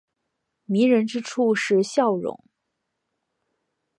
[0.65, 2.43] 迷人之处是笑容。